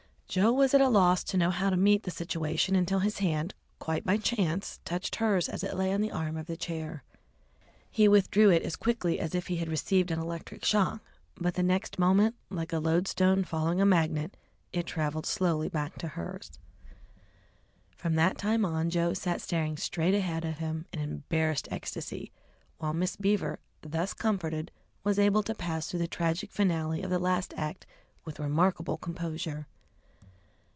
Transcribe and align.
Joe 0.33 0.53
was 0.53 0.73
at 0.73 0.79
a 0.79 0.87
loss 0.87 1.25
to 1.25 1.37
know 1.37 1.49
how 1.49 1.69
to 1.69 1.75
meet 1.75 2.03
the 2.03 2.09
situation 2.09 2.73
until 2.73 2.99
his 2.99 3.17
hand, 3.17 3.53
quite 3.79 4.05
by 4.05 4.15
chance, 4.15 4.79
touched 4.85 5.17
hers 5.17 5.49
as 5.49 5.61
it 5.61 5.75
lay 5.75 5.91
on 5.93 5.99
the 5.99 6.09
arm 6.13 6.37
of 6.37 6.47
her 6.47 6.55
chair. 6.55 7.03
He 7.89 8.07
withdrew 8.07 8.49
it 8.49 8.63
as 8.63 8.77
quickly 8.77 9.19
as 9.19 9.35
if 9.35 9.47
he 9.47 9.57
had 9.57 9.67
received 9.67 10.09
an 10.09 10.19
electric 10.21 10.63
shock, 10.63 11.01
but 11.35 11.55
the 11.55 11.61
next 11.63 11.99
moment, 11.99 12.35
like 12.49 12.71
a 12.71 12.79
lodestone 12.79 13.43
following 13.43 13.81
a 13.81 13.85
magnet, 13.85 14.37
it 14.71 14.85
traveled 14.85 15.25
slowly 15.25 15.67
back 15.67 15.97
to 15.97 16.07
hers. 16.07 16.51
From 17.97 18.15
that 18.15 18.37
time 18.37 18.63
on 18.63 18.89
Joe 18.89 19.13
sat 19.13 19.41
staring 19.41 19.75
straight 19.75 20.13
ahead 20.15 20.45
of 20.45 20.59
him 20.59 20.85
in 20.93 20.99
embarrassed 21.01 21.67
ecstasy, 21.69 22.31
while 22.77 22.93
Miss 22.93 23.17
Beaver, 23.17 23.59
thus 23.81 24.13
comforted, 24.13 24.71
was 25.03 25.19
able 25.19 25.43
to 25.43 25.53
pass 25.53 25.89
through 25.89 25.99
the 25.99 26.07
tragic 26.07 26.51
finale 26.51 27.01
of 27.03 27.09
the 27.09 27.19
last 27.19 27.53
act 27.57 27.85
with 28.23 28.39
remarkable 28.39 28.95
composure. 28.97 29.67